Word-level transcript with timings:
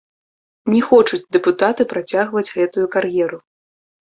Не 0.73 0.79
хочуць 0.87 1.19
дэпутаты 1.37 1.87
працягваць 1.93 2.47
гэтую 2.59 2.85
кар'еру! 2.97 3.37